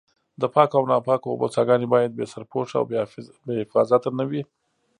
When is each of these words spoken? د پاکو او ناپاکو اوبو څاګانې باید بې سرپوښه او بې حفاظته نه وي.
د 0.41 0.43
پاکو 0.53 0.75
او 0.79 0.85
ناپاکو 0.91 1.27
اوبو 1.31 1.47
څاګانې 1.55 1.87
باید 1.93 2.11
بې 2.17 2.25
سرپوښه 2.33 2.75
او 2.79 2.85
بې 2.89 2.97
حفاظته 3.61 4.09
نه 4.17 4.23
وي. 4.29 4.43